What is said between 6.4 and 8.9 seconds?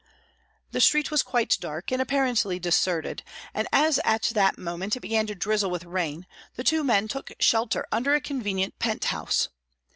the two men took shelter under a convenient